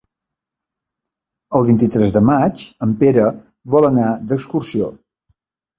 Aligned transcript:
El 1.59 1.67
vint-i-tres 1.69 2.15
de 2.17 2.25
maig 2.31 2.65
en 2.87 2.99
Pere 3.05 3.29
vol 3.77 3.91
anar 3.95 4.11
d'excursió. 4.33 4.95